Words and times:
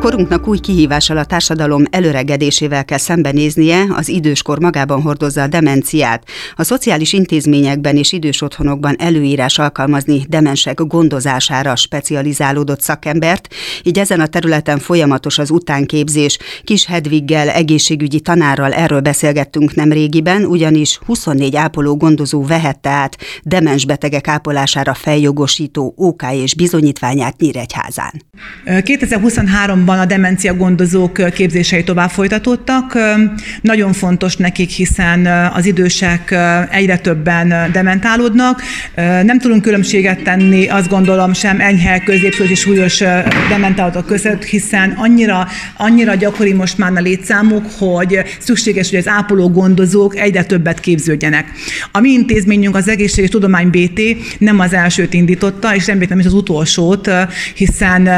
Korunknak 0.00 0.48
új 0.48 0.58
kihívással 0.58 1.16
a 1.16 1.24
társadalom 1.24 1.84
előregedésével 1.90 2.84
kell 2.84 2.98
szembenéznie, 2.98 3.86
az 3.90 4.08
időskor 4.08 4.60
magában 4.60 5.02
hordozza 5.02 5.42
a 5.42 5.46
demenciát. 5.46 6.28
A 6.54 6.64
szociális 6.64 7.12
intézményekben 7.12 7.96
és 7.96 8.12
idős 8.12 8.42
otthonokban 8.42 8.96
előírás 8.98 9.58
alkalmazni 9.58 10.24
demensek 10.28 10.80
gondozására 10.80 11.76
specializálódott 11.76 12.80
szakembert, 12.80 13.54
így 13.82 13.98
ezen 13.98 14.20
a 14.20 14.26
területen 14.26 14.78
folyamatos 14.78 15.38
az 15.38 15.50
utánképzés. 15.50 16.38
Kis 16.64 16.86
Hedviggel, 16.86 17.48
egészségügyi 17.48 18.20
tanárral 18.20 18.72
erről 18.72 19.00
beszélgettünk 19.00 19.74
nem 19.74 19.92
régiben, 19.92 20.44
ugyanis 20.44 20.98
24 21.06 21.56
ápoló 21.56 21.96
gondozó 21.96 22.44
vehette 22.44 22.90
át 22.90 23.16
demens 23.42 23.84
betegek 23.84 24.28
ápolására 24.28 24.94
feljogosító 24.94 25.94
OK 25.96 26.22
és 26.32 26.54
bizonyítványát 26.54 27.36
Nyíregyházán. 27.38 28.22
2023 28.82 29.86
ban 29.88 29.98
a 29.98 30.04
demencia 30.04 30.54
gondozók 30.54 31.30
képzései 31.34 31.84
tovább 31.84 32.10
folytatódtak. 32.10 32.98
Nagyon 33.60 33.92
fontos 33.92 34.36
nekik, 34.36 34.70
hiszen 34.70 35.26
az 35.54 35.66
idősek 35.66 36.38
egyre 36.70 36.98
többen 36.98 37.72
dementálódnak. 37.72 38.62
Nem 39.22 39.38
tudunk 39.38 39.62
különbséget 39.62 40.22
tenni, 40.22 40.66
azt 40.66 40.88
gondolom, 40.88 41.32
sem 41.32 41.60
enyhe, 41.60 41.98
középső 41.98 42.44
és 42.44 42.60
súlyos 42.60 42.98
dementálódók 43.48 44.06
között, 44.06 44.44
hiszen 44.44 44.90
annyira, 44.96 45.48
annyira 45.76 46.14
gyakori 46.14 46.52
most 46.52 46.78
már 46.78 46.92
a 46.96 47.00
létszámuk, 47.00 47.66
hogy 47.78 48.22
szükséges, 48.38 48.90
hogy 48.90 48.98
az 48.98 49.08
ápoló 49.08 49.50
gondozók 49.50 50.16
egyre 50.16 50.44
többet 50.44 50.80
képződjenek. 50.80 51.46
A 51.92 52.00
mi 52.00 52.10
intézményünk 52.10 52.76
az 52.76 52.88
Egészséges 52.88 53.30
Tudomány 53.30 53.70
BT 53.70 54.00
nem 54.38 54.60
az 54.60 54.72
elsőt 54.72 55.14
indította, 55.14 55.74
és 55.74 55.84
nem 55.84 56.18
is 56.18 56.26
az 56.26 56.34
utolsót, 56.34 57.10
hiszen 57.54 58.08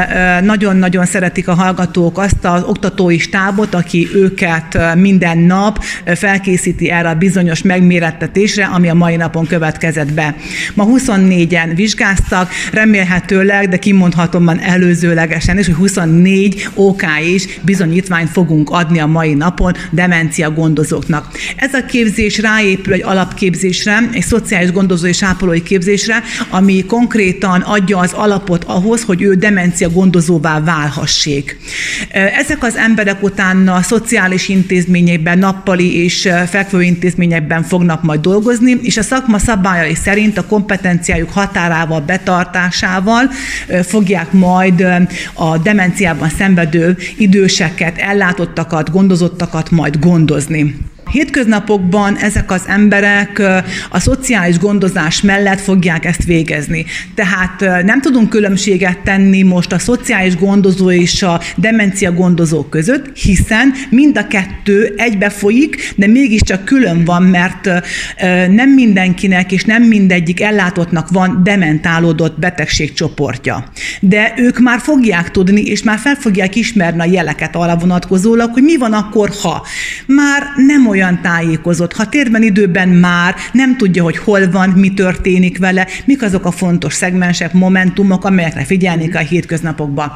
nagyon-nagyon 0.43 1.05
szeretik 1.05 1.47
a 1.47 1.59
hallgatók 1.61 2.17
azt 2.17 2.45
az 2.45 2.63
oktatói 2.63 3.17
stábot, 3.17 3.73
aki 3.73 4.07
őket 4.13 4.95
minden 4.95 5.37
nap 5.37 5.83
felkészíti 6.15 6.89
erre 6.89 7.09
a 7.09 7.15
bizonyos 7.15 7.61
megmérettetésre, 7.61 8.65
ami 8.65 8.89
a 8.89 8.93
mai 8.93 9.15
napon 9.15 9.47
következett 9.47 10.13
be. 10.13 10.35
Ma 10.73 10.85
24-en 10.87 11.71
vizsgáztak, 11.75 12.49
remélhetőleg, 12.71 13.69
de 13.69 13.77
kimondhatom 13.77 14.43
már 14.43 14.59
előzőlegesen 14.61 15.59
is, 15.59 15.65
hogy 15.65 15.75
24 15.75 16.67
OK 16.73 17.01
is 17.33 17.59
bizonyítványt 17.61 18.29
fogunk 18.29 18.69
adni 18.69 18.99
a 18.99 19.05
mai 19.05 19.33
napon 19.33 19.73
demencia 19.89 20.51
gondozóknak. 20.51 21.27
Ez 21.55 21.73
a 21.73 21.85
képzés 21.85 22.39
ráépül 22.39 22.93
egy 22.93 23.03
alapképzésre, 23.03 24.09
egy 24.13 24.23
szociális 24.23 24.71
gondozó 24.71 25.07
és 25.07 25.23
ápolói 25.23 25.63
képzésre, 25.63 26.23
ami 26.49 26.85
konkrétan 26.85 27.61
adja 27.61 27.97
az 27.97 28.13
alapot 28.13 28.63
ahhoz, 28.63 29.03
hogy 29.03 29.21
ő 29.21 29.33
demencia 29.33 29.89
gondozóvá 29.89 30.59
válhassék. 30.59 31.50
Ezek 32.11 32.63
az 32.63 32.75
emberek 32.75 33.23
utána 33.23 33.73
a 33.73 33.81
szociális 33.81 34.49
intézményekben, 34.49 35.37
nappali 35.37 36.03
és 36.03 36.29
fekvő 36.49 36.81
intézményekben 36.81 37.63
fognak 37.63 38.03
majd 38.03 38.21
dolgozni, 38.21 38.79
és 38.81 38.97
a 38.97 39.01
szakma 39.01 39.39
szabályai 39.39 39.95
szerint 39.95 40.37
a 40.37 40.45
kompetenciájuk 40.45 41.29
határával, 41.29 41.99
betartásával 41.99 43.31
fogják 43.83 44.31
majd 44.31 44.85
a 45.33 45.57
demenciában 45.57 46.29
szenvedő 46.29 46.97
időseket, 47.17 47.97
ellátottakat, 47.97 48.91
gondozottakat 48.91 49.71
majd 49.71 49.99
gondozni. 49.99 50.75
Hétköznapokban 51.11 52.17
ezek 52.17 52.51
az 52.51 52.63
emberek 52.67 53.41
a 53.89 53.99
szociális 53.99 54.59
gondozás 54.59 55.21
mellett 55.21 55.59
fogják 55.59 56.05
ezt 56.05 56.23
végezni. 56.23 56.85
Tehát 57.15 57.83
nem 57.85 58.01
tudunk 58.01 58.29
különbséget 58.29 58.99
tenni 58.99 59.41
most 59.41 59.71
a 59.71 59.79
szociális 59.79 60.35
gondozó 60.37 60.91
és 60.91 61.23
a 61.23 61.41
demencia 61.55 62.13
gondozó 62.13 62.63
között, 62.63 63.17
hiszen 63.17 63.73
mind 63.89 64.17
a 64.17 64.27
kettő 64.27 64.93
egybe 64.97 65.29
folyik, 65.29 65.93
de 65.95 66.07
mégiscsak 66.07 66.65
külön 66.65 67.03
van, 67.05 67.23
mert 67.23 67.69
nem 68.49 68.69
mindenkinek 68.69 69.51
és 69.51 69.63
nem 69.63 69.83
mindegyik 69.83 70.41
ellátottnak 70.41 71.09
van 71.09 71.41
dementálódott 71.43 72.39
betegségcsoportja. 72.39 73.71
De 73.99 74.33
ők 74.37 74.59
már 74.59 74.79
fogják 74.79 75.31
tudni, 75.31 75.61
és 75.61 75.83
már 75.83 75.97
fel 75.97 76.15
fogják 76.15 76.55
ismerni 76.55 77.01
a 77.01 77.05
jeleket 77.05 77.55
arra 77.55 77.75
vonatkozólag, 77.75 78.53
hogy 78.53 78.63
mi 78.63 78.77
van 78.77 78.93
akkor, 78.93 79.29
ha 79.41 79.65
már 80.05 80.43
nem 80.55 80.87
olyan 80.87 81.00
olyan 81.01 81.21
tájékozott, 81.21 81.93
ha 81.93 82.09
térben 82.09 82.43
időben 82.43 82.89
már 82.89 83.35
nem 83.51 83.77
tudja, 83.77 84.03
hogy 84.03 84.17
hol 84.17 84.49
van, 84.51 84.69
mi 84.69 84.93
történik 84.93 85.57
vele, 85.57 85.87
mik 86.05 86.21
azok 86.21 86.45
a 86.45 86.51
fontos 86.51 86.93
szegmensek, 86.93 87.53
momentumok, 87.53 88.25
amelyekre 88.25 88.63
figyelni 88.63 89.07
kell 89.07 89.21
a 89.21 89.25
hétköznapokban. 89.25 90.11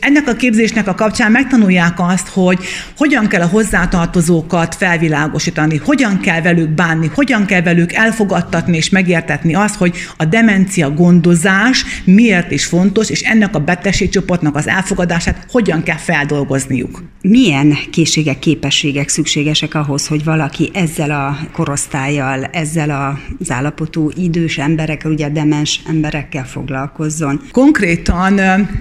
Ennek 0.00 0.28
a 0.28 0.32
képzésnek 0.32 0.88
a 0.88 0.94
kapcsán 0.94 1.30
megtanulják 1.30 1.94
azt, 1.96 2.28
hogy 2.28 2.58
hogyan 2.96 3.26
kell 3.26 3.40
a 3.40 3.46
hozzátartozókat 3.46 4.74
felvilágosítani, 4.74 5.76
hogyan 5.76 6.20
kell 6.20 6.40
velük 6.40 6.68
bánni, 6.68 7.10
hogyan 7.14 7.46
kell 7.46 7.62
velük 7.62 7.92
elfogadtatni 7.92 8.76
és 8.76 8.90
megértetni 8.90 9.54
azt, 9.54 9.74
hogy 9.74 9.94
a 10.16 10.24
demencia 10.24 10.90
gondozás 10.90 11.84
miért 12.04 12.50
is 12.50 12.64
fontos, 12.64 13.10
és 13.10 13.20
ennek 13.20 13.54
a 13.54 13.58
betegségcsoportnak 13.58 14.56
az 14.56 14.68
elfogadását 14.68 15.46
hogyan 15.50 15.82
kell 15.82 15.96
feldolgozniuk. 15.96 17.02
Milyen 17.20 17.76
készségek, 17.90 18.38
képességek 18.38 19.08
szükségesek 19.08 19.74
ahhoz, 19.74 20.06
hogy 20.06 20.23
valaki 20.24 20.70
ezzel 20.74 21.10
a 21.10 21.38
korosztályjal, 21.52 22.44
ezzel 22.44 23.18
az 23.40 23.50
állapotú 23.50 24.10
idős 24.16 24.58
emberekkel, 24.58 25.10
ugye 25.10 25.28
demens 25.28 25.80
emberekkel 25.88 26.44
foglalkozzon. 26.44 27.40
Konkrétan 27.50 28.40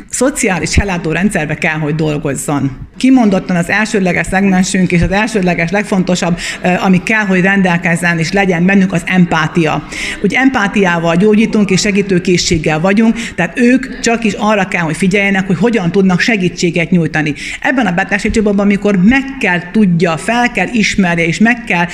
szociális 0.09 0.77
rendszerbe 1.03 1.55
kell, 1.55 1.77
hogy 1.77 1.95
dolgozzon. 1.95 2.71
Kimondottan 2.97 3.55
az 3.55 3.69
elsődleges 3.69 4.27
szegmensünk 4.27 4.91
és 4.91 5.01
az 5.01 5.11
elsődleges 5.11 5.71
legfontosabb, 5.71 6.37
ami 6.79 7.03
kell, 7.03 7.25
hogy 7.25 7.41
rendelkezzen 7.41 8.19
és 8.19 8.31
legyen 8.31 8.65
bennünk 8.65 8.93
az 8.93 9.01
empátia. 9.05 9.87
Ugye 10.23 10.39
empátiával 10.39 11.15
gyógyítunk 11.15 11.69
és 11.69 11.81
segítőkészséggel 11.81 12.79
vagyunk, 12.79 13.17
tehát 13.35 13.59
ők 13.59 13.99
csak 13.99 14.23
is 14.23 14.33
arra 14.33 14.67
kell, 14.67 14.81
hogy 14.81 14.97
figyeljenek, 14.97 15.47
hogy 15.47 15.57
hogyan 15.57 15.91
tudnak 15.91 16.19
segítséget 16.19 16.89
nyújtani. 16.89 17.33
Ebben 17.61 17.85
a 17.85 17.91
betegségcsoportban, 17.91 18.65
amikor 18.65 18.95
meg 19.03 19.23
kell 19.39 19.71
tudja, 19.71 20.17
fel 20.17 20.51
kell 20.51 20.67
ismerje 20.71 21.22
és 21.25 21.37
meg 21.37 21.63
kell 21.63 21.85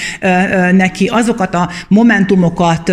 neki 0.72 1.07
azokat 1.07 1.56
a 1.56 1.69
momentumokat 1.88 2.91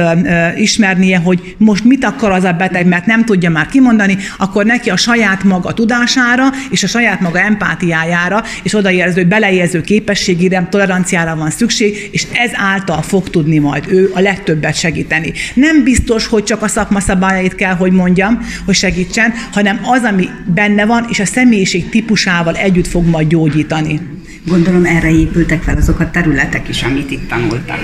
ismernie, 0.56 1.18
hogy 1.18 1.54
most 1.58 1.84
mit 1.84 2.04
akar 2.04 2.30
az 2.30 2.44
a 2.44 2.52
beteg, 2.52 2.86
mert 2.86 3.06
nem 3.06 3.24
tudja 3.24 3.50
már 3.50 3.66
kimondani, 3.66 4.16
akkor 4.38 4.64
neki 4.64 4.90
a 4.90 4.96
saját 4.96 5.44
maga 5.44 5.72
tudására 5.72 6.44
és 6.70 6.82
a 6.82 6.86
saját 6.86 7.20
maga 7.20 7.40
empátiájára 7.40 8.44
és 8.62 8.74
odaérző, 8.74 9.24
beleérző 9.24 9.80
képességére, 9.80 10.66
toleranciára 10.70 11.36
van 11.36 11.50
szükség, 11.50 12.08
és 12.12 12.26
ez 12.32 12.50
által 12.54 13.02
fog 13.02 13.30
tudni 13.30 13.58
majd 13.58 13.84
ő 13.88 14.10
a 14.14 14.20
legtöbbet 14.20 14.74
segíteni. 14.74 15.32
Nem 15.54 15.84
biztos, 15.84 16.26
hogy 16.26 16.44
csak 16.44 16.62
a 16.62 16.68
szakma 16.68 17.00
szabályait 17.00 17.54
kell, 17.54 17.74
hogy 17.74 17.92
mondjam, 17.92 18.38
hogy 18.64 18.74
segítsen, 18.74 19.32
hanem 19.52 19.80
az, 19.82 20.02
ami 20.02 20.28
benne 20.54 20.84
van, 20.84 21.06
és 21.10 21.20
a 21.20 21.24
személyiség 21.24 21.88
típusával 21.88 22.56
együtt 22.56 22.86
fog 22.86 23.06
majd 23.06 23.28
gyógyítani. 23.28 24.00
Gondolom 24.48 24.84
erre 24.84 25.10
épültek 25.10 25.62
fel 25.62 25.76
azok 25.76 26.00
a 26.00 26.10
területek 26.10 26.68
is, 26.68 26.82
amit 26.82 27.10
itt 27.10 27.28
tanultak. 27.28 27.78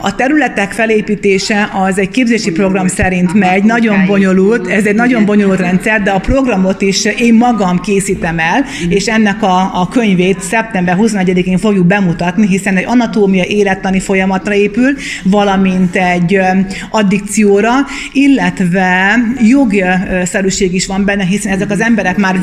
A 0.00 0.14
területek 0.14 0.72
felépítése 0.72 1.70
az 1.72 1.98
egy 1.98 2.08
képzési 2.08 2.52
program 2.52 2.88
szerint 2.88 3.34
megy, 3.34 3.64
nagyon 3.64 4.06
bonyolult, 4.06 4.66
ez 4.66 4.84
egy 4.84 4.94
nagyon 4.94 5.24
bonyolult 5.24 5.58
rendszer, 5.58 6.02
de 6.02 6.10
a 6.10 6.18
programot 6.18 6.82
is 6.82 7.04
én 7.04 7.34
magam 7.34 7.80
készítem 7.80 8.38
el, 8.38 8.64
és 8.88 9.06
ennek 9.06 9.42
a, 9.42 9.80
a 9.80 9.88
könyvét 9.88 10.40
szeptember 10.40 10.96
21-én 11.00 11.58
fogjuk 11.58 11.86
bemutatni, 11.86 12.46
hiszen 12.46 12.76
egy 12.76 12.84
anatómia 12.86 13.44
élettani 13.44 14.00
folyamatra 14.00 14.54
épül, 14.54 14.96
valamint 15.24 15.96
egy 15.96 16.38
addikcióra, 16.90 17.72
illetve 18.12 19.14
jogszerűség 19.48 20.74
is 20.74 20.86
van 20.86 21.04
benne, 21.04 21.24
hiszen 21.24 21.52
ezek 21.52 21.70
az 21.70 21.80
emberek 21.80 22.16
már 22.16 22.40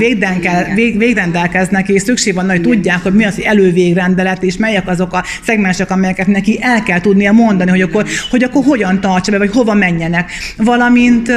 végrendelkeznek, 0.97 1.89
és 1.89 2.01
szükség 2.01 2.33
van, 2.33 2.49
hogy 2.49 2.61
tudják, 2.61 3.03
hogy 3.03 3.13
mi 3.13 3.25
az, 3.25 3.35
hogy 3.35 3.43
elő 3.43 3.62
elővégrendelet, 3.63 4.43
és 4.43 4.57
melyek 4.57 4.87
azok 4.87 5.13
a 5.13 5.23
szegmensek, 5.43 5.91
amelyeket 5.91 6.27
neki 6.27 6.59
el 6.61 6.83
kell 6.83 7.01
tudnia 7.01 7.31
mondani, 7.31 7.69
hogy 7.69 7.81
akkor, 7.81 8.05
hogy 8.29 8.43
akkor 8.43 8.63
hogyan 8.63 8.99
tartsa 8.99 9.31
be, 9.31 9.37
vagy 9.37 9.51
hova 9.51 9.73
menjenek. 9.73 10.31
Valamint 10.57 11.31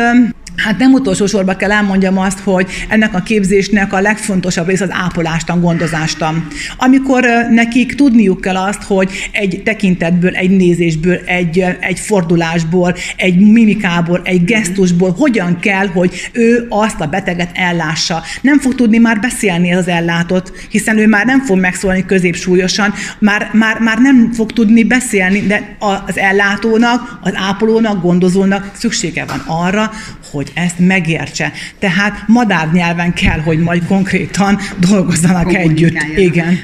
Hát 0.56 0.79
nem 0.79 0.93
utolsó 0.93 1.26
sorban 1.26 1.56
kell 1.56 1.73
elmondjam 1.73 2.19
azt, 2.19 2.38
hogy 2.38 2.67
ennek 2.88 3.14
a 3.14 3.20
képzésnek 3.20 3.93
a 3.93 4.00
legfontosabb 4.00 4.67
rész 4.67 4.81
az 4.81 4.91
ápolástan, 4.91 5.61
gondozástan. 5.61 6.47
Amikor 6.76 7.25
nekik 7.50 7.94
tudniuk 7.94 8.41
kell 8.41 8.56
azt, 8.56 8.82
hogy 8.82 9.11
egy 9.32 9.62
tekintetből, 9.64 10.35
egy 10.35 10.50
nézésből, 10.50 11.20
egy, 11.25 11.64
egy 11.81 12.00
fordulásból, 12.00 12.94
egy 13.17 13.38
mimikából, 13.38 14.20
egy 14.25 14.44
gesztusból 14.44 15.14
hogyan 15.19 15.58
kell, 15.58 15.87
hogy 15.87 16.31
ő 16.32 16.67
azt 16.69 17.00
a 17.00 17.06
beteget 17.06 17.50
ellássa. 17.55 18.23
Nem 18.41 18.58
fog 18.58 18.75
tudni 18.75 18.99
már 18.99 19.20
beszélni 19.20 19.70
ez 19.70 19.79
az 19.79 19.88
ellátott, 19.88 20.53
hiszen 20.70 20.99
ő 20.99 21.06
már 21.06 21.26
nem 21.26 21.44
fog 21.44 21.58
megszólni 21.58 22.05
középsúlyosan, 22.05 22.94
már, 23.19 23.50
már, 23.53 23.79
már 23.79 23.99
nem 23.99 24.32
fog 24.32 24.53
tudni 24.53 24.85
beszélni, 24.85 25.41
de 25.41 25.76
az 25.79 26.19
ellátónak, 26.19 27.19
az 27.23 27.32
ápolónak, 27.35 28.03
gondozónak 28.03 28.70
szüksége 28.75 29.25
van 29.25 29.43
arra, 29.47 29.91
hogy 30.31 30.50
ezt 30.55 30.78
megértse. 30.78 31.52
Tehát 31.78 32.25
madárnyelven 32.26 33.12
kell, 33.12 33.38
hogy 33.38 33.58
majd 33.58 33.87
konkrétan 33.87 34.58
dolgozzanak 34.90 35.55
együtt. 35.55 35.99
Igen. 36.17 36.58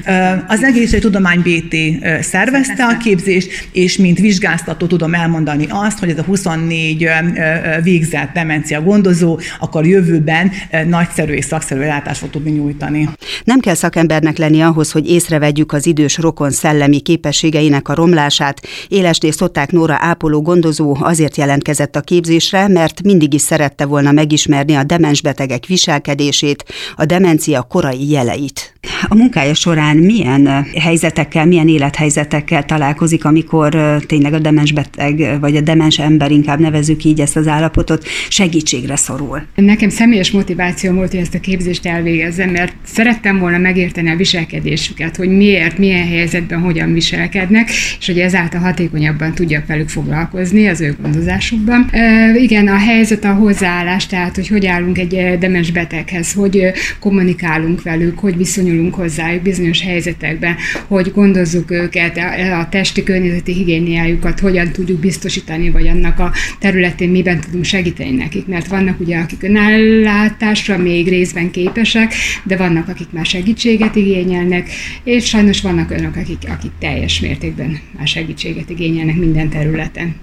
Az 0.47 0.65
tudomány 0.99 1.39
BT 1.39 1.75
szervezte 2.23 2.83
a 2.83 2.97
képzést, 2.97 3.67
és 3.71 3.97
mint 3.97 4.19
vizsgáztató 4.19 4.85
tudom 4.85 5.13
elmondani 5.13 5.65
azt, 5.69 5.99
hogy 5.99 6.09
ez 6.09 6.17
a 6.17 6.23
24 6.23 7.07
végzett 7.83 8.33
demencia 8.33 8.81
gondozó, 8.81 9.39
akkor 9.59 9.85
jövőben 9.85 10.51
nagyszerű 10.87 11.33
és 11.33 11.45
szakszerű 11.45 11.81
ellátást 11.81 12.19
fog 12.19 12.29
tudni 12.29 12.51
nyújtani. 12.51 13.09
Nem 13.43 13.59
kell 13.59 13.75
szakembernek 13.75 14.37
lenni 14.37 14.61
ahhoz, 14.61 14.91
hogy 14.91 15.09
észrevegyük 15.09 15.71
az 15.71 15.85
idős 15.85 16.17
rokon 16.17 16.51
szellemi 16.51 16.99
képességeinek 16.99 17.87
a 17.87 17.93
romlását. 17.93 18.61
Élesné 18.87 19.29
Szották 19.29 19.71
Nóra 19.71 19.97
ápoló 19.99 20.41
gondozó 20.41 20.97
azért 20.99 21.37
jelentkezett 21.37 21.95
a 21.95 22.01
képzésre, 22.01 22.67
mert 22.67 23.03
mindig 23.03 23.33
is 23.33 23.41
szerette 23.53 23.85
volna 23.85 24.11
megismerni 24.11 24.75
a 24.75 24.83
demensbetegek 24.83 25.65
viselkedését, 25.65 26.65
a 26.95 27.05
demencia 27.05 27.61
korai 27.61 28.09
jeleit. 28.09 28.72
A 29.07 29.15
munkája 29.15 29.53
során 29.53 29.97
milyen 29.97 30.65
helyzetekkel, 30.79 31.45
milyen 31.45 31.67
élethelyzetekkel 31.67 32.65
találkozik, 32.65 33.25
amikor 33.25 33.75
tényleg 34.05 34.33
a 34.33 34.39
demensbeteg, 34.39 35.39
vagy 35.39 35.55
a 35.55 35.61
demens 35.61 35.99
ember, 35.99 36.31
inkább 36.31 36.59
nevezük 36.59 37.03
így 37.03 37.19
ezt 37.19 37.35
az 37.35 37.47
állapotot, 37.47 38.05
segítségre 38.29 38.95
szorul? 38.95 39.41
Nekem 39.55 39.89
személyes 39.89 40.31
motiváció 40.31 40.93
volt, 40.93 41.11
hogy 41.11 41.19
ezt 41.19 41.35
a 41.35 41.39
képzést 41.39 41.85
elvégezzem, 41.85 42.49
mert 42.49 42.73
szerettem 42.83 43.39
volna 43.39 43.57
megérteni 43.57 44.09
a 44.09 44.15
viselkedésüket, 44.15 45.15
hogy 45.15 45.29
miért, 45.29 45.77
milyen 45.77 46.07
helyzetben 46.07 46.59
hogyan 46.59 46.93
viselkednek, 46.93 47.69
és 47.99 48.05
hogy 48.05 48.19
ezáltal 48.19 48.59
hatékonyabban 48.59 49.33
tudjak 49.33 49.65
velük 49.65 49.89
foglalkozni 49.89 50.67
az 50.67 50.81
ő 50.81 50.95
gondozásukban. 51.01 51.87
E, 51.91 52.35
igen, 52.35 52.67
a 52.67 52.77
helyzet, 52.77 53.23
a 53.23 53.33
hozzáállás, 53.33 54.05
tehát 54.05 54.35
hogy 54.35 54.47
hogy 54.47 54.65
állunk 54.65 54.97
egy 54.97 55.37
demens 55.39 55.71
beteghez, 55.71 56.33
hogy 56.33 56.71
kommunikálunk 56.99 57.81
velük, 57.81 58.19
hogy 58.19 58.37
viszonyulunk 58.37 58.92
hozzájuk 58.95 59.41
bizonyos 59.41 59.81
helyzetekben, 59.81 60.55
hogy 60.87 61.11
gondozzuk 61.11 61.71
őket, 61.71 62.17
a 62.61 62.67
testi 62.69 63.03
környezeti 63.03 63.53
higiéniájukat 63.53 64.39
hogyan 64.39 64.71
tudjuk 64.71 64.99
biztosítani, 64.99 65.69
vagy 65.69 65.87
annak 65.87 66.19
a 66.19 66.31
területén 66.59 67.09
miben 67.09 67.39
tudunk 67.39 67.63
segíteni 67.63 68.11
nekik, 68.11 68.47
mert 68.47 68.67
vannak 68.67 68.99
ugye, 68.99 69.17
akik 69.17 69.43
önállátásra 69.43 70.77
még 70.77 71.07
részben 71.07 71.51
képesek, 71.51 72.13
de 72.43 72.57
vannak, 72.57 72.87
akik 72.87 73.11
már 73.11 73.25
segítséget 73.25 73.95
igényelnek, 73.95 74.69
és 75.03 75.25
sajnos 75.25 75.61
vannak 75.61 75.91
olyanok, 75.91 76.15
akik, 76.15 76.37
akik 76.47 76.71
teljes 76.79 77.19
mértékben 77.19 77.79
már 77.97 78.07
segítséget 78.07 78.69
igényelnek 78.69 79.15
minden 79.15 79.49
területen. 79.49 80.15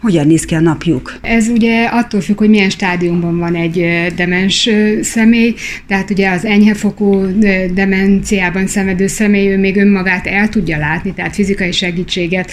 Hogyan 0.00 0.26
néz 0.26 0.44
ki 0.44 0.54
a 0.54 0.60
napjuk? 0.60 1.18
Ez 1.22 1.48
ugye 1.48 1.84
attól 1.84 2.20
függ, 2.20 2.38
hogy 2.38 2.48
milyen 2.48 2.70
stádiumban 2.70 3.38
van 3.38 3.54
egy 3.54 3.86
demens 4.16 4.68
személy, 5.02 5.54
tehát 5.86 6.10
ugye 6.10 6.30
az 6.30 6.44
enyhefokú 6.44 7.26
demenciában 7.74 8.66
szenvedő 8.66 9.06
személy, 9.06 9.48
ő 9.48 9.58
még 9.58 9.76
önmagát 9.76 10.26
el 10.26 10.48
tudja 10.48 10.78
látni, 10.78 11.12
tehát 11.12 11.34
fizikai 11.34 11.72
segítséget 11.72 12.50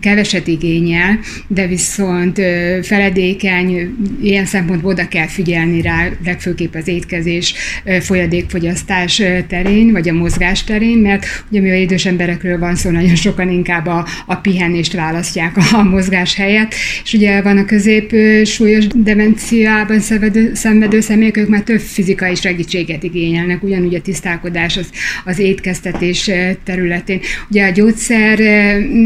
keveset 0.00 0.46
igényel, 0.46 1.18
de 1.46 1.66
viszont 1.66 2.40
feledékeny, 2.82 3.94
ilyen 4.22 4.46
szempontból 4.46 4.90
oda 4.90 5.08
kell 5.08 5.26
figyelni 5.26 5.82
rá, 5.82 6.08
legfőképp 6.24 6.74
az 6.74 6.88
étkezés, 6.88 7.54
folyadékfogyasztás 8.00 9.22
terén, 9.48 9.92
vagy 9.92 10.08
a 10.08 10.12
mozgás 10.12 10.64
terén, 10.64 10.98
mert 10.98 11.44
ugye 11.50 11.60
mi 11.60 11.70
a 11.70 11.74
idős 11.74 12.06
emberekről 12.06 12.58
van 12.58 12.74
szó, 12.74 12.90
nagyon 12.90 13.14
sokan 13.14 13.50
inkább 13.50 13.86
a, 13.86 14.06
a 14.26 14.34
pihenést 14.34 14.92
választják 14.92 15.56
a 15.72 15.82
mozgás 15.82 16.34
helyett, 16.34 16.44
helyett, 16.46 16.74
és 17.04 17.12
ugye 17.12 17.42
van 17.42 17.58
a 17.58 17.64
közép 17.64 18.14
súlyos 18.44 18.86
demenciában 18.86 20.00
szenvedő, 20.00 20.50
szenvedő 20.54 21.00
személyek, 21.00 21.36
ők 21.36 21.48
már 21.48 21.62
több 21.62 21.80
fizikai 21.80 22.34
segítséget 22.34 23.02
igényelnek, 23.02 23.62
ugyanúgy 23.62 23.94
a 23.94 24.00
tisztálkodás 24.00 24.76
az, 24.76 24.90
az 25.24 25.38
étkeztetés 25.38 26.30
területén. 26.64 27.20
Ugye 27.50 27.66
a 27.66 27.70
gyógyszer 27.70 28.38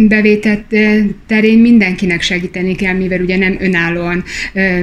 bevétett 0.09 0.77
terén 1.27 1.59
mindenkinek 1.59 2.23
segíteni 2.23 2.75
kell, 2.75 2.95
mivel 2.95 3.21
ugye 3.21 3.37
nem 3.37 3.57
önállóan 3.61 4.25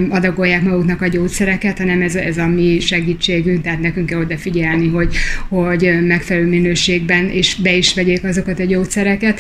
adagolják 0.09 0.61
maguknak 0.61 1.01
a 1.01 1.07
gyógyszereket, 1.07 1.77
hanem 1.77 2.01
ez, 2.01 2.15
ez 2.15 2.37
a 2.37 2.47
mi 2.47 2.79
segítségünk, 2.79 3.61
tehát 3.61 3.81
nekünk 3.81 4.05
kell 4.05 4.19
odafigyelni, 4.19 4.87
hogy, 4.87 5.15
hogy 5.49 6.05
megfelelő 6.07 6.47
minőségben 6.47 7.29
és 7.29 7.55
be 7.55 7.75
is 7.75 7.93
vegyék 7.93 8.23
azokat 8.23 8.59
a 8.59 8.65
gyógyszereket. 8.65 9.39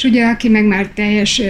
És 0.00 0.06
ugye, 0.06 0.26
aki 0.26 0.48
meg 0.48 0.64
már 0.64 0.88
teljes 0.94 1.42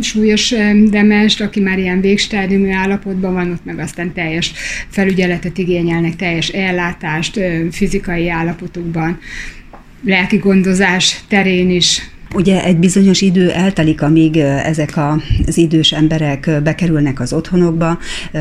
súlyos 0.00 0.54
demes, 0.90 1.40
aki 1.40 1.60
már 1.60 1.78
ilyen 1.78 2.00
végstádiumú 2.00 2.72
állapotban 2.72 3.32
van, 3.32 3.50
ott 3.50 3.64
meg 3.64 3.78
aztán 3.78 4.12
teljes 4.12 4.52
felügyeletet 4.88 5.58
igényelnek, 5.58 6.16
teljes 6.16 6.48
ellátást 6.48 7.40
fizikai 7.70 8.28
állapotukban, 8.28 9.18
lelki 10.04 10.36
gondozás 10.36 11.20
terén 11.28 11.70
is 11.70 12.02
Ugye 12.34 12.64
egy 12.64 12.76
bizonyos 12.76 13.20
idő 13.20 13.50
eltelik, 13.50 14.02
amíg 14.02 14.36
ezek 14.36 14.98
az 15.46 15.56
idős 15.56 15.92
emberek 15.92 16.50
bekerülnek 16.62 17.20
az 17.20 17.32
otthonokba, 17.32 17.98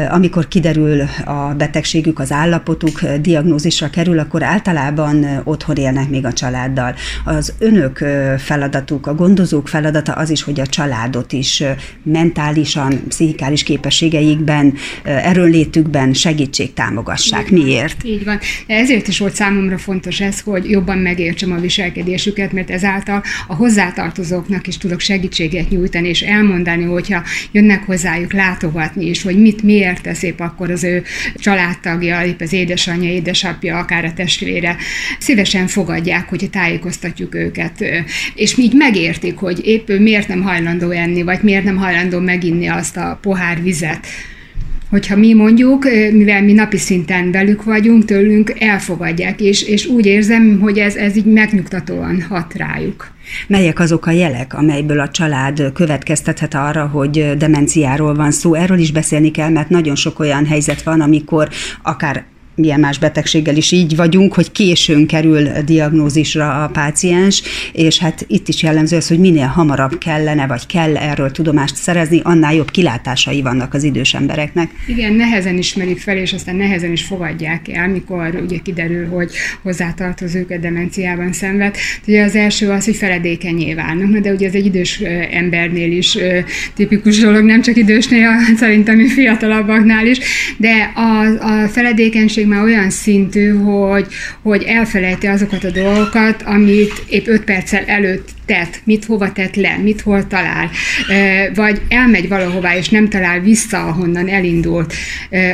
amikor 0.09 0.47
kiderül 0.47 1.01
a 1.25 1.53
betegségük, 1.57 2.19
az 2.19 2.31
állapotuk, 2.31 3.01
diagnózisra 3.21 3.89
kerül, 3.89 4.19
akkor 4.19 4.43
általában 4.43 5.41
otthon 5.43 5.75
élnek 5.75 6.09
még 6.09 6.25
a 6.25 6.33
családdal. 6.33 6.95
Az 7.25 7.53
önök 7.59 8.05
feladatuk, 8.37 9.07
a 9.07 9.15
gondozók 9.15 9.67
feladata 9.67 10.11
az 10.11 10.29
is, 10.29 10.43
hogy 10.43 10.59
a 10.59 10.65
családot 10.65 11.33
is 11.33 11.63
mentálisan, 12.03 13.03
pszichikális 13.07 13.63
képességeikben, 13.63 14.73
erőnlétükben 15.03 16.13
segítség 16.13 16.73
támogassák. 16.73 17.51
Így 17.51 17.63
Miért? 17.63 18.03
Így 18.03 18.25
van. 18.25 18.39
Ezért 18.67 19.07
is 19.07 19.19
volt 19.19 19.35
számomra 19.35 19.77
fontos 19.77 20.19
ez, 20.19 20.39
hogy 20.39 20.69
jobban 20.69 20.97
megértsem 20.97 21.51
a 21.51 21.59
viselkedésüket, 21.59 22.51
mert 22.51 22.69
ezáltal 22.69 23.23
a 23.47 23.55
hozzá 23.55 23.80
hozzátartozóknak 23.81 24.67
is 24.67 24.77
tudok 24.77 24.99
segítséget 24.99 25.69
nyújtani, 25.69 26.07
és 26.07 26.21
elmondani, 26.21 26.83
hogyha 26.83 27.23
jönnek 27.51 27.83
hozzájuk 27.83 28.33
látogatni, 28.33 29.05
és 29.05 29.21
hogy 29.21 29.41
mit 29.41 29.63
miért 29.63 30.01
tesz 30.01 30.23
épp 30.23 30.39
akkor 30.39 30.71
az 30.71 30.83
ő 30.83 31.03
családtagja, 31.35 32.25
épp 32.25 32.41
az 32.41 32.53
édesanyja, 32.53 33.09
édesapja, 33.09 33.77
akár 33.77 34.05
a 34.05 34.13
testvére, 34.13 34.75
szívesen 35.19 35.67
fogadják, 35.67 36.29
hogy 36.29 36.49
tájékoztatjuk 36.51 37.35
őket, 37.35 37.85
és 38.35 38.57
így 38.57 38.73
megértik, 38.73 39.37
hogy 39.37 39.65
épp 39.65 39.89
ő 39.89 39.99
miért 39.99 40.27
nem 40.27 40.41
hajlandó 40.41 40.89
enni, 40.89 41.23
vagy 41.23 41.39
miért 41.41 41.63
nem 41.63 41.77
hajlandó 41.77 42.19
meginni 42.19 42.67
azt 42.67 42.97
a 42.97 43.19
pohár 43.21 43.61
vizet, 43.61 44.07
hogyha 44.91 45.15
mi 45.15 45.33
mondjuk, 45.33 45.83
mivel 46.11 46.43
mi 46.43 46.53
napi 46.53 46.77
szinten 46.77 47.31
velük 47.31 47.63
vagyunk, 47.63 48.05
tőlünk 48.05 48.53
elfogadják, 48.59 49.41
és, 49.41 49.63
és 49.63 49.85
úgy 49.85 50.05
érzem, 50.05 50.59
hogy 50.59 50.77
ez, 50.77 50.95
ez 50.95 51.15
így 51.15 51.25
megnyugtatóan 51.25 52.21
hat 52.21 52.53
rájuk. 52.53 53.11
Melyek 53.47 53.79
azok 53.79 54.05
a 54.05 54.11
jelek, 54.11 54.53
amelyből 54.53 54.99
a 54.99 55.09
család 55.09 55.71
következtethet 55.73 56.53
arra, 56.53 56.87
hogy 56.87 57.37
demenciáról 57.37 58.13
van 58.13 58.31
szó? 58.31 58.53
Erről 58.53 58.77
is 58.77 58.91
beszélni 58.91 59.31
kell, 59.31 59.49
mert 59.49 59.69
nagyon 59.69 59.95
sok 59.95 60.19
olyan 60.19 60.45
helyzet 60.45 60.83
van, 60.83 61.01
amikor 61.01 61.49
akár 61.81 62.25
milyen 62.61 62.79
más 62.79 62.99
betegséggel 62.99 63.55
is 63.55 63.71
így 63.71 63.95
vagyunk, 63.95 64.33
hogy 64.33 64.51
későn 64.51 65.07
kerül 65.07 65.49
diagnózisra 65.65 66.63
a 66.63 66.67
páciens, 66.67 67.41
és 67.73 67.97
hát 67.99 68.25
itt 68.27 68.47
is 68.47 68.63
jellemző 68.63 68.95
az, 68.97 69.07
hogy 69.07 69.19
minél 69.19 69.45
hamarabb 69.45 69.97
kellene, 69.97 70.47
vagy 70.47 70.65
kell 70.65 70.97
erről 70.97 71.31
tudomást 71.31 71.75
szerezni, 71.75 72.19
annál 72.23 72.53
jobb 72.53 72.71
kilátásai 72.71 73.41
vannak 73.41 73.73
az 73.73 73.83
idős 73.83 74.13
embereknek. 74.13 74.69
Igen, 74.87 75.13
nehezen 75.13 75.57
ismerik 75.57 75.99
fel, 75.99 76.17
és 76.17 76.33
aztán 76.33 76.55
nehezen 76.55 76.91
is 76.91 77.03
fogadják 77.03 77.67
el, 77.71 77.87
mikor 77.87 78.41
ugye 78.45 78.57
kiderül, 78.63 79.07
hogy 79.07 79.31
hozzátartozók 79.61 80.49
a 80.49 80.57
demenciában 80.57 81.33
szenved. 81.33 81.75
Ugye 82.07 82.23
az 82.23 82.35
első 82.35 82.69
az, 82.69 82.85
hogy 82.85 82.95
feledékenyé 82.95 83.73
válnak, 83.73 84.17
de 84.17 84.31
ugye 84.31 84.47
ez 84.47 84.53
egy 84.53 84.65
idős 84.65 85.01
embernél 85.31 85.91
is 85.91 86.17
tipikus 86.75 87.19
dolog, 87.19 87.43
nem 87.43 87.61
csak 87.61 87.77
idősnél, 87.77 88.29
szerintem 88.57 89.07
fiatalabbaknál 89.07 90.05
is, 90.05 90.19
de 90.57 90.91
a, 90.95 91.25
a 91.63 91.67
feledékenység 91.67 92.47
már 92.51 92.63
olyan 92.63 92.89
szintű, 92.89 93.49
hogy, 93.49 94.07
hogy 94.41 94.63
elfelejti 94.63 95.27
azokat 95.27 95.63
a 95.63 95.71
dolgokat, 95.71 96.41
amit 96.41 97.03
épp 97.07 97.27
öt 97.27 97.43
perccel 97.43 97.83
előtt 97.85 98.29
tett, 98.51 98.81
mit 98.83 99.05
hova 99.05 99.31
tett 99.31 99.55
le, 99.55 99.77
mit 99.77 100.01
hol 100.01 100.27
talál, 100.27 100.69
vagy 101.55 101.81
elmegy 101.87 102.27
valahová, 102.27 102.77
és 102.77 102.89
nem 102.89 103.09
talál 103.09 103.39
vissza, 103.39 103.85
ahonnan 103.87 104.27
elindult 104.27 104.93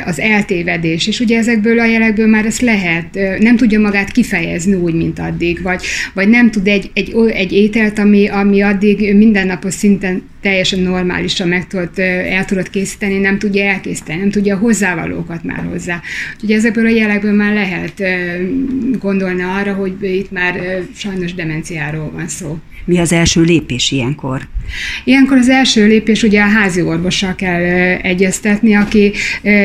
az 0.04 0.20
eltévedés, 0.20 1.06
és 1.06 1.20
ugye 1.20 1.38
ezekből 1.38 1.78
a 1.78 1.84
jelekből 1.84 2.26
már 2.26 2.46
ezt 2.46 2.60
lehet, 2.60 3.18
nem 3.38 3.56
tudja 3.56 3.80
magát 3.80 4.10
kifejezni 4.10 4.74
úgy, 4.74 4.94
mint 4.94 5.18
addig, 5.18 5.62
vagy, 5.62 5.82
vagy 6.14 6.28
nem 6.28 6.50
tud 6.50 6.68
egy, 6.68 6.90
egy, 6.94 7.14
egy 7.32 7.52
ételt, 7.52 7.98
ami, 7.98 8.28
ami 8.28 8.62
addig 8.62 9.14
mindennapos 9.16 9.74
szinten 9.74 10.22
teljesen 10.40 10.80
normálisan 10.80 11.48
meg 11.48 11.66
tudod, 11.66 11.98
el 12.28 12.44
tudod 12.44 12.70
készíteni, 12.70 13.18
nem 13.18 13.38
tudja 13.38 13.64
elkészíteni, 13.64 14.20
nem 14.20 14.30
tudja 14.30 14.54
a 14.54 14.58
hozzávalókat 14.58 15.44
már 15.44 15.64
hozzá. 15.70 16.00
Úgyhogy 16.34 16.52
ezekből 16.52 16.86
a 16.86 16.90
jelekből 16.90 17.32
már 17.32 17.52
lehet 17.52 18.02
gondolni 18.98 19.42
arra, 19.42 19.72
hogy 19.72 19.92
itt 20.02 20.30
már 20.30 20.82
sajnos 20.94 21.34
demenciáról 21.34 22.10
van 22.10 22.28
szó. 22.28 22.58
Mi 22.88 22.98
az 22.98 23.12
első 23.12 23.42
lépés 23.42 23.90
ilyenkor? 23.90 24.48
Ilyenkor 25.04 25.36
az 25.36 25.48
első 25.48 25.86
lépés 25.86 26.22
ugye 26.22 26.42
a 26.42 26.46
házi 26.46 26.82
orvossal 26.82 27.34
kell 27.34 27.62
egyeztetni, 28.02 28.74
aki 28.74 29.12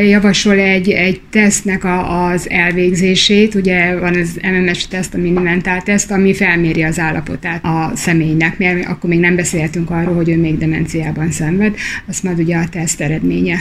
javasol 0.08 0.60
egy, 0.60 0.90
egy 0.90 1.22
tesztnek 1.30 1.84
a, 1.84 2.26
az 2.26 2.50
elvégzését. 2.50 3.56
Ugye 3.56 4.00
van 4.00 4.16
az 4.16 4.40
MMS 4.42 4.88
teszt, 4.88 5.14
a 5.14 5.18
minimentál 5.18 5.82
teszt, 5.82 6.12
ami 6.12 6.34
felméri 6.34 6.84
az 6.84 7.00
állapotát 7.00 7.66
a 7.66 7.92
személynek, 7.96 8.58
mert 8.58 8.86
akkor 8.86 9.10
még 9.10 9.20
nem 9.20 9.36
beszéltünk 9.36 9.90
arról, 9.90 10.16
hogy 10.16 10.30
ő 10.30 10.38
még 10.38 10.58
demenciában 10.58 11.32
szenved, 11.32 11.76
azt 12.08 12.24
majd 12.24 12.40
ugye 12.40 12.58
a 12.58 12.70
teszt 12.70 13.02
eredménye 13.02 13.58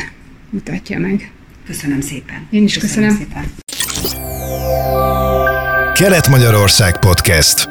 mutatja 0.50 0.98
meg. 0.98 1.30
Köszönöm 1.66 2.00
szépen. 2.00 2.46
Én 2.50 2.62
is 2.62 2.78
köszönöm. 2.78 3.08
köszönöm. 3.08 3.28
Szépen. 3.28 3.44
Kelet-Magyarország 5.94 6.98
Podcast. 6.98 7.68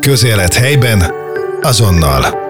Közélet 0.00 0.54
helyben, 0.54 1.26
azonnal. 1.62 2.47